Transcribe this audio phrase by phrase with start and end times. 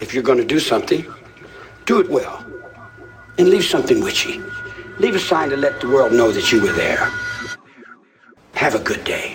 [0.00, 1.04] If you're going to do something,
[1.84, 2.46] do it well.
[3.36, 4.48] And leave something with you.
[5.00, 7.10] Leave a sign to let the world know that you were there.
[8.54, 9.34] Have a good day.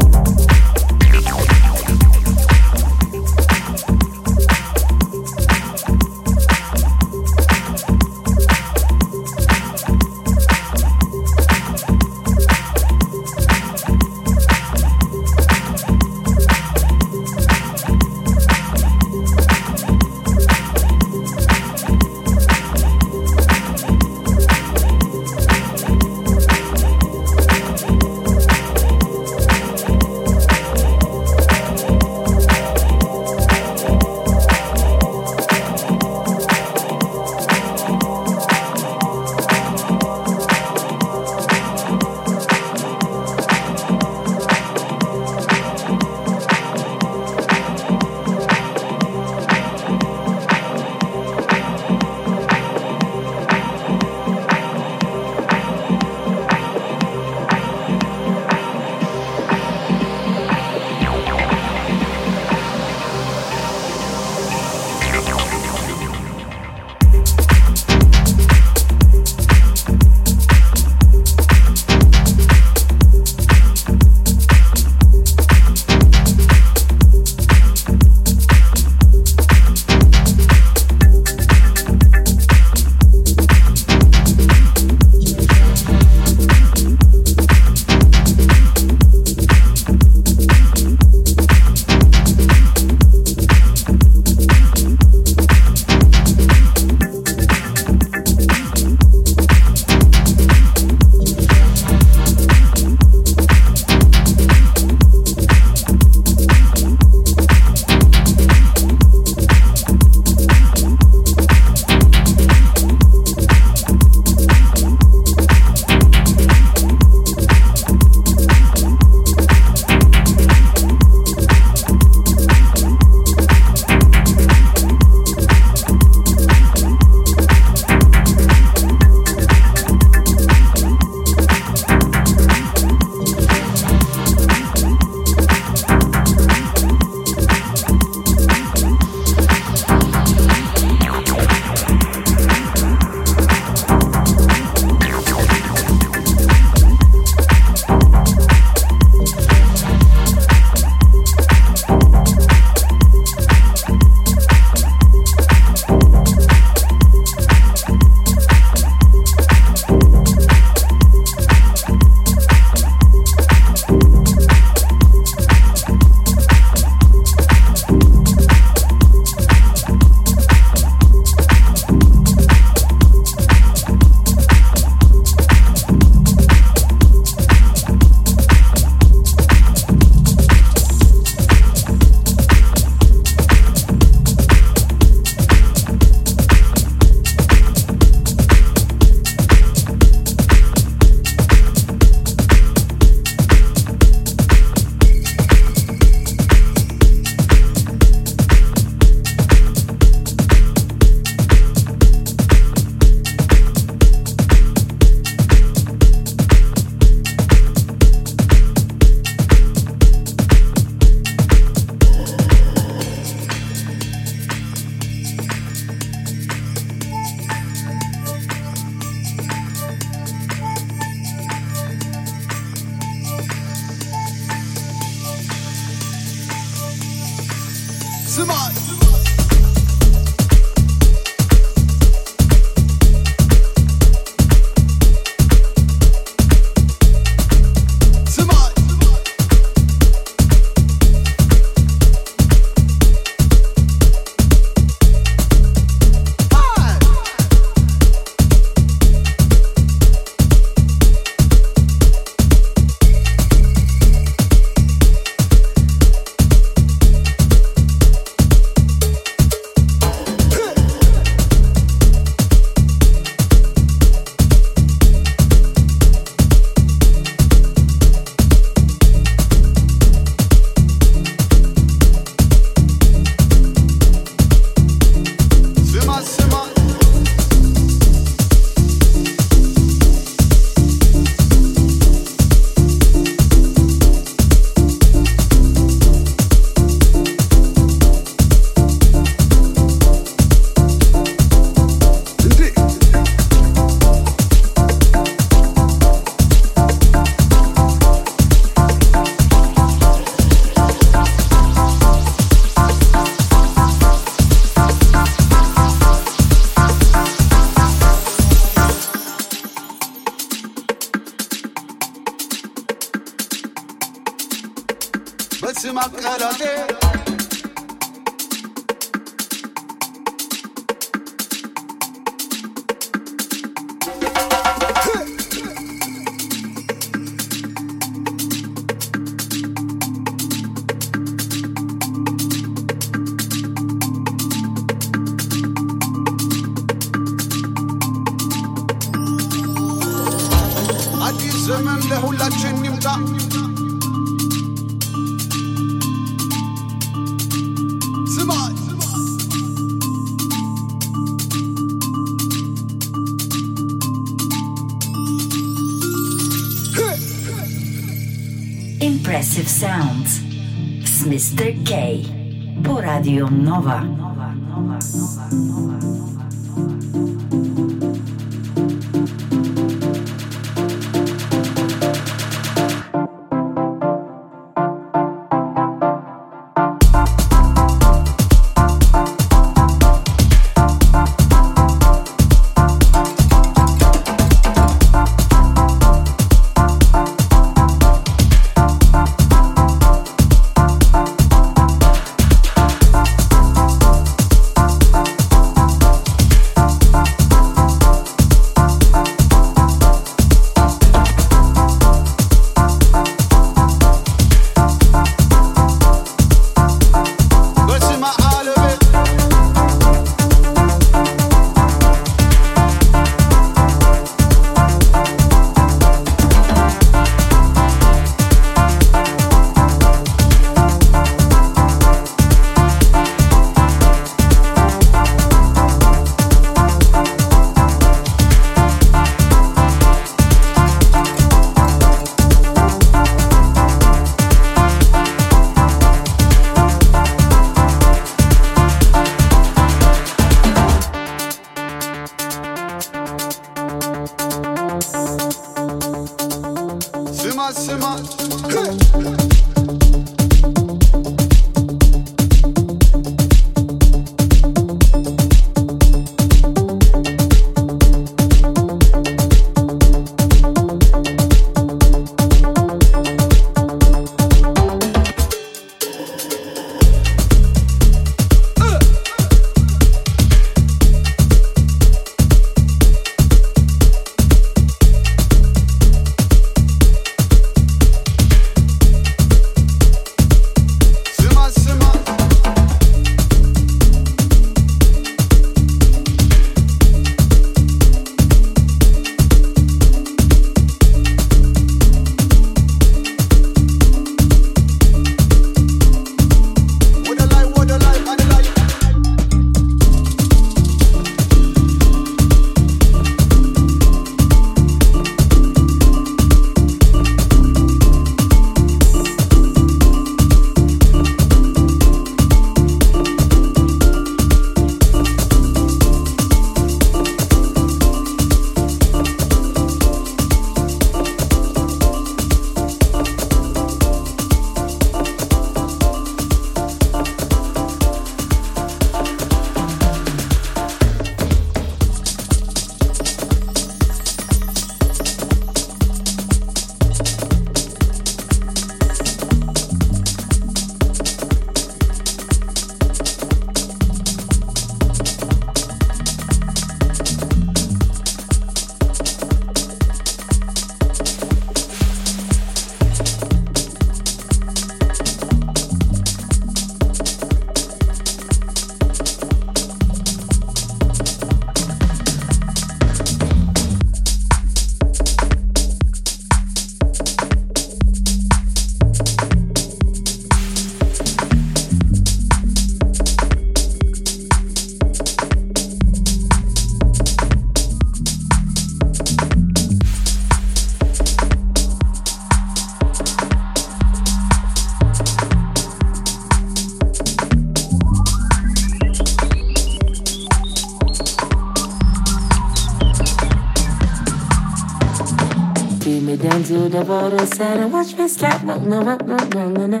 [596.04, 598.62] Take me down to the border side and watch me slap.
[598.62, 600.00] No, no, no, no, no, no.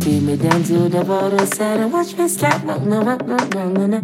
[0.00, 2.62] Take me down to the border side and watch me slap.
[2.62, 4.00] No, no, no, no, no, no.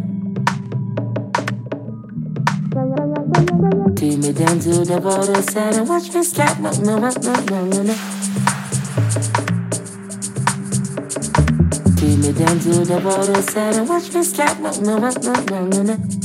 [3.95, 6.59] Take me down to the border side and watch me slap.
[6.59, 7.95] No, no, no, no, no, no.
[12.01, 14.59] Take me down to the border side and watch me slap.
[14.59, 16.21] No, no, no, no, no, no.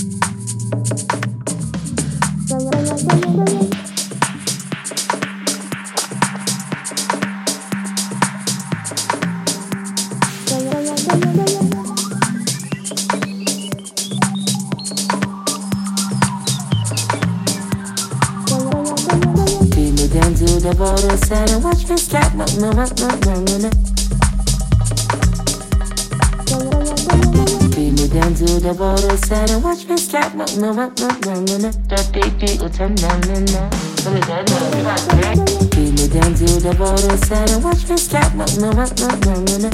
[20.66, 22.34] The border and watch me slap.
[22.34, 23.95] No, no, no, no, no, no.
[28.16, 30.34] Down to the border side and watch me slap.
[30.36, 31.72] No, no, no, no, no, no, no.
[31.92, 33.70] That big beat will turn down and down.
[35.76, 38.32] Bring me down to the border side and watch me slap.
[38.34, 39.70] No, no, no, no, no, no, no.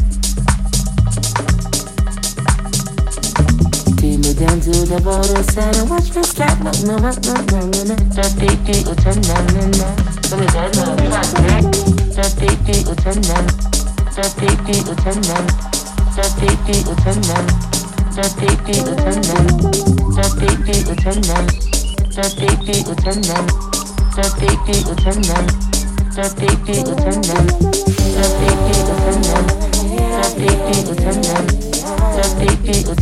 [4.01, 6.57] Bring me down to the border side and watch me slap.
[6.65, 7.95] No, no, no, no, no, no, no.
[8.17, 11.69] That big beat will turn down beat beat will turn down.
[12.41, 13.45] Beat beat will turn down.
[13.61, 14.01] That beat beat will turn down.
[14.17, 15.45] That beat beat will turn down.
[16.15, 17.70] That beat beat will turn down.
[18.11, 19.47] That beat beat will turn down.
[20.11, 21.47] That beat beat will turn down.
[22.11, 23.47] That beat beat will turn down.
[24.11, 25.47] That beat beat will turn down.
[26.19, 27.47] That beat beat will turn down.
[30.19, 30.59] That beat
[32.65, 32.95] beat will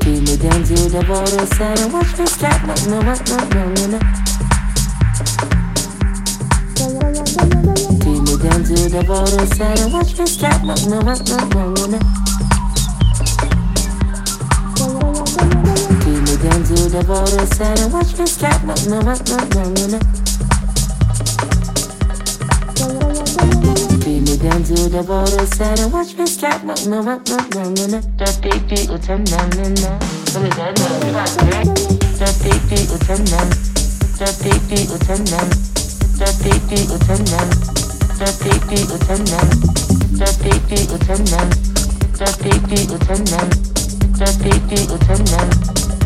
[0.00, 2.66] Beat me down to the border side and watch me slap.
[2.66, 3.98] No, no, no, no, no, no, no.
[8.02, 10.64] Beat me down to the border side and watch me slap.
[10.64, 12.23] No, no, no, no, no, no.
[16.94, 18.62] your body said, and watch me slap.
[18.62, 19.98] No, no, no, no, no, no, no.
[24.06, 26.62] Beat me down to the border said, and watch me slap.
[26.62, 28.00] No, no, no, no, no, no, no.
[28.14, 29.98] That big beat will turn down, no, no.
[30.30, 31.18] Let me no, no.
[32.14, 33.50] That big beat will turn down.
[34.22, 35.50] That big beat will turn down.
[36.14, 37.50] That big beat will turn down.
[38.22, 39.50] That big beat will turn down.
[40.14, 41.50] That big beat will turn down.
[42.22, 43.50] That big beat will turn down.
[44.14, 45.83] That big beat will turn down.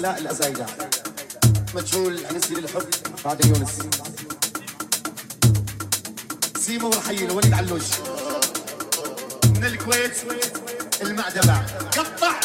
[0.00, 0.66] علاء الأزايدة
[1.74, 2.88] مجهول نسي للحب.
[3.24, 3.78] بعد يونس.
[6.58, 7.82] سيمو ورحيل وليد علوش.
[9.44, 10.16] من الكويت
[11.02, 11.62] المعدبة
[11.98, 12.40] قطع.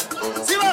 [0.46, 0.65] سيمو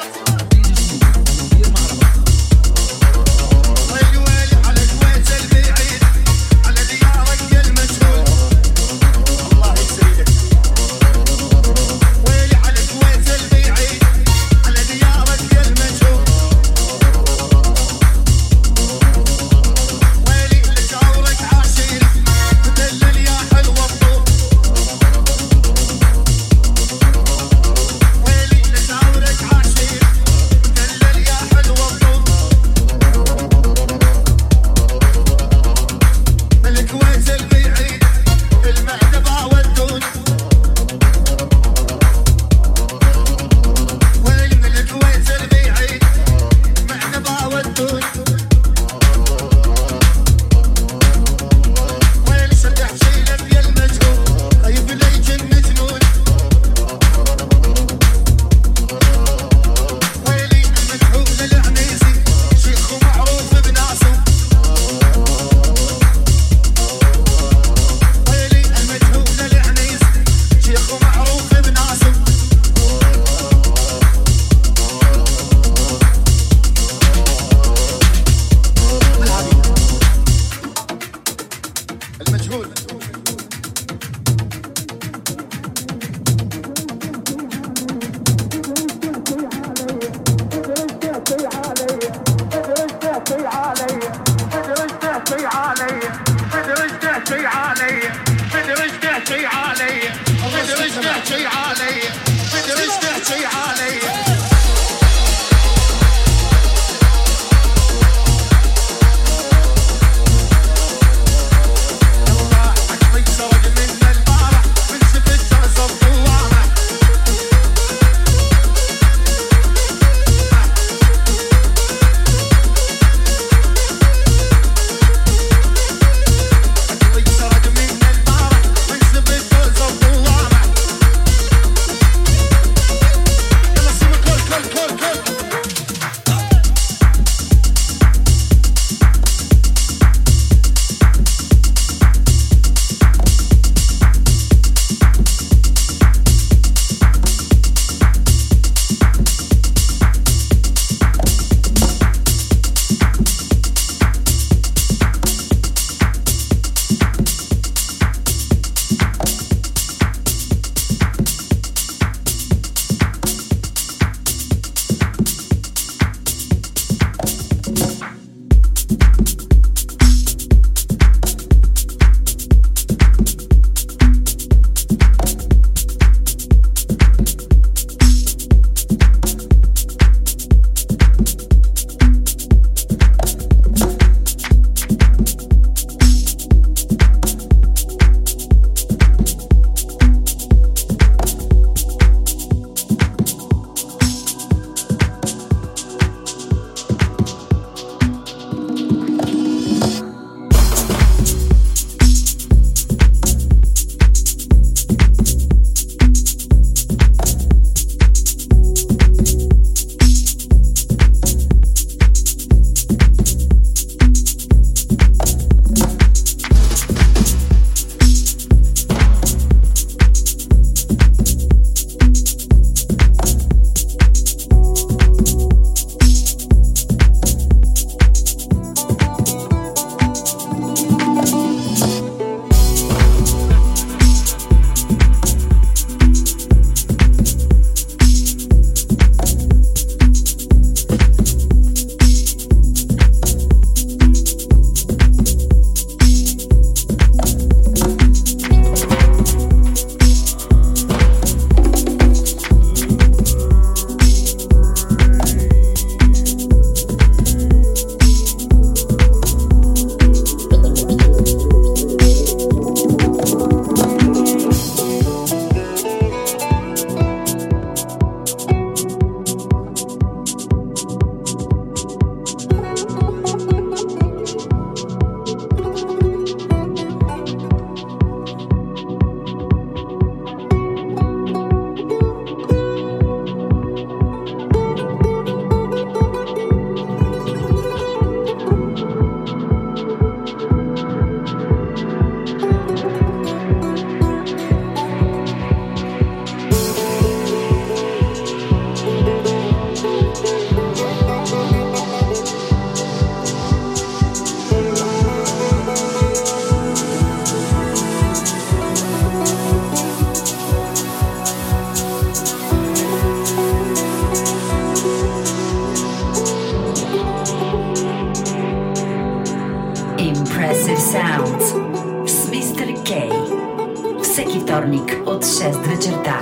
[325.24, 326.20] от 6 вечерта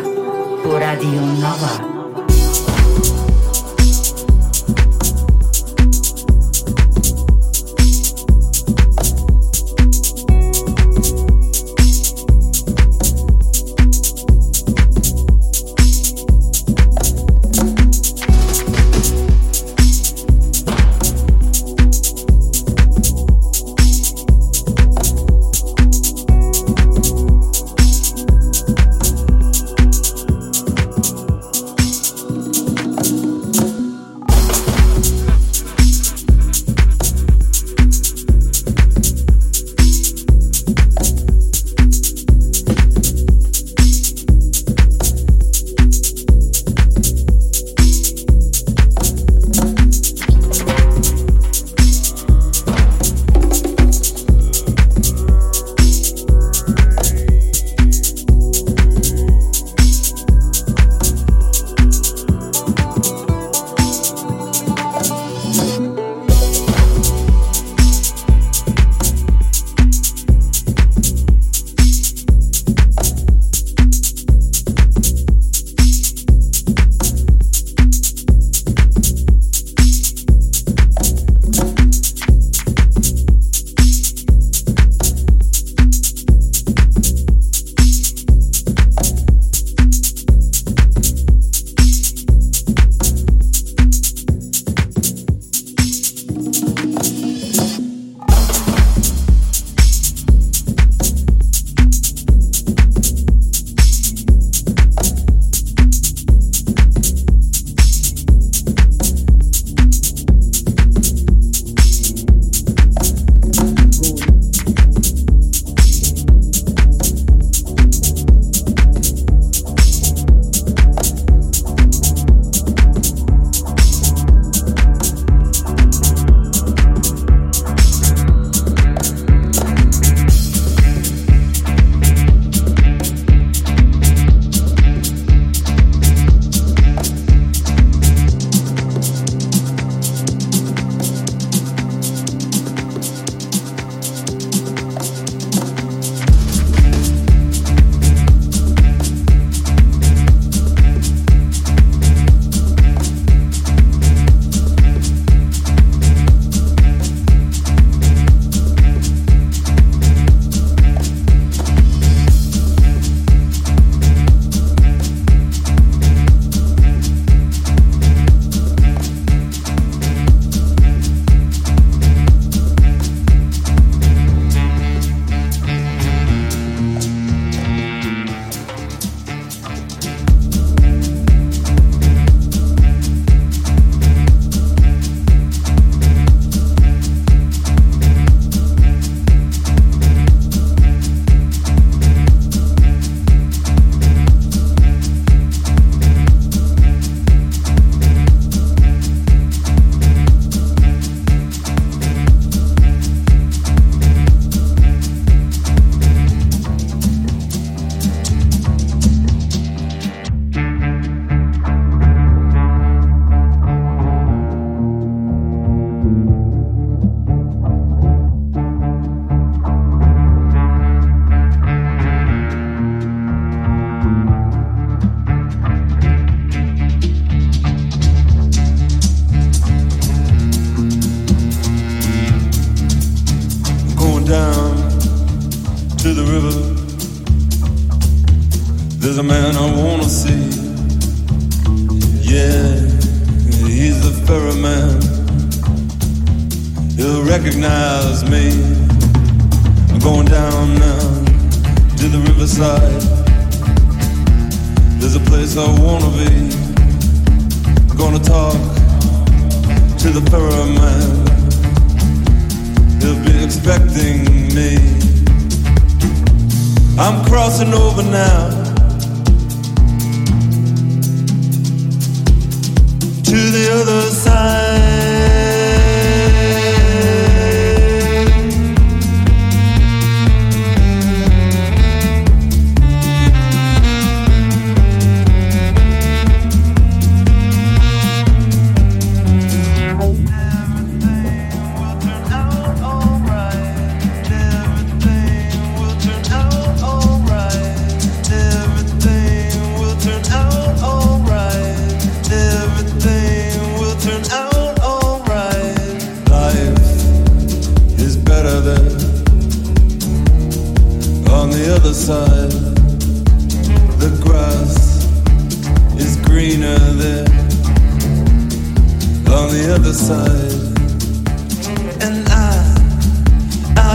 [0.63, 1.92] по Радио Нова.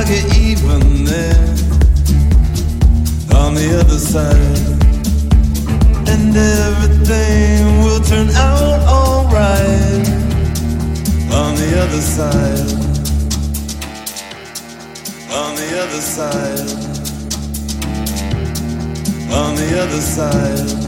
[0.07, 1.33] There.
[3.35, 4.35] On the other side,
[6.07, 10.07] and everything will turn out alright.
[11.33, 12.87] On the other side
[15.29, 16.69] on the other side,
[19.31, 20.87] on the other side.